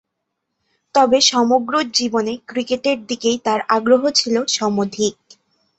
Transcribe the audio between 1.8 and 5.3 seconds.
জীবনে ক্রিকেটের দিকেই তার আগ্রহ ছিল সমধিক।